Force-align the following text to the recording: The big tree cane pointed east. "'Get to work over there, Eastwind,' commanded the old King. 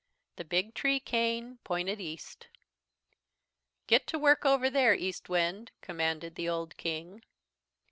The 0.37 0.43
big 0.43 0.73
tree 0.73 0.99
cane 0.99 1.59
pointed 1.63 2.01
east. 2.01 2.47
"'Get 3.85 4.07
to 4.07 4.17
work 4.17 4.47
over 4.47 4.67
there, 4.67 4.95
Eastwind,' 4.95 5.69
commanded 5.81 6.33
the 6.33 6.49
old 6.49 6.75
King. 6.75 7.21